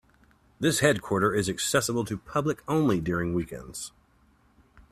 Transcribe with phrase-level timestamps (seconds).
[0.59, 3.91] This headquarter is accessible to public only during weekends.